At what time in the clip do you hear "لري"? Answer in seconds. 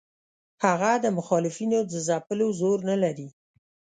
3.03-3.27